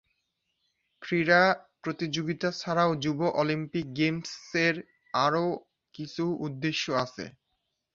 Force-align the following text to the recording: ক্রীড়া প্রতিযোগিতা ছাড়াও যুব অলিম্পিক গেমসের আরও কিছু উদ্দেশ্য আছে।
ক্রীড়া 1.01 1.41
প্রতিযোগিতা 1.83 2.49
ছাড়াও 2.53 2.91
যুব 3.03 3.19
অলিম্পিক 3.41 3.85
গেমসের 3.97 4.75
আরও 5.17 5.45
কিছু 5.93 6.23
উদ্দেশ্য 6.45 6.85
আছে। 7.03 7.25